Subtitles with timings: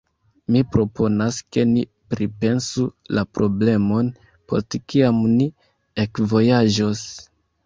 [0.53, 2.85] Mi proponas, ke ni pripensu
[3.19, 4.09] la problemon,
[4.53, 5.49] post kiam ni
[6.07, 7.07] ekvojaĝos.